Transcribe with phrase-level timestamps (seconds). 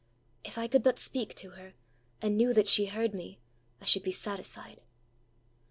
[0.43, 1.75] If I could but speak to her,
[2.23, 3.37] and knew that she heard me,
[3.79, 4.81] I should be satisfied.